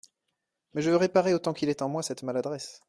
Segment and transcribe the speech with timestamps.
[0.73, 2.79] Mais je veux réparer autant qu'il est en moi cette maladresse.